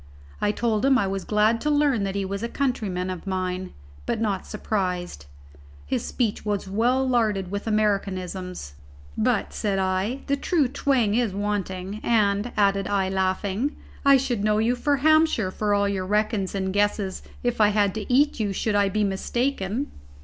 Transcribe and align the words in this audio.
I 0.41 0.51
told 0.51 0.83
him 0.83 0.97
I 0.97 1.05
was 1.05 1.23
glad 1.25 1.61
to 1.61 1.69
learn 1.69 2.05
that 2.05 2.15
he 2.15 2.25
was 2.25 2.41
a 2.41 2.49
countryman 2.49 3.11
of 3.11 3.27
mine, 3.27 3.71
but 4.07 4.19
not 4.19 4.47
surprised. 4.47 5.27
His 5.85 6.03
speech 6.03 6.43
was 6.43 6.67
well 6.67 7.07
larded 7.07 7.51
with 7.51 7.67
americanisms, 7.67 8.73
"but," 9.15 9.53
said 9.53 9.77
I, 9.77 10.21
"the 10.25 10.35
true 10.35 10.67
twang 10.67 11.13
is 11.13 11.33
wanting, 11.35 11.99
and," 12.01 12.51
added 12.57 12.87
I, 12.87 13.09
laughing, 13.09 13.75
"I 14.03 14.17
should 14.17 14.43
know 14.43 14.57
you 14.57 14.75
for 14.75 14.97
Hampshire 14.97 15.51
for 15.51 15.71
all 15.75 15.87
your 15.87 16.07
reckons 16.07 16.55
and 16.55 16.73
guesses 16.73 17.21
if 17.43 17.61
I 17.61 17.67
had 17.67 17.93
to 17.93 18.11
eat 18.11 18.39
you 18.39 18.53
should 18.53 18.73
I 18.73 18.89
be 18.89 19.03
mistaken." 19.03 19.91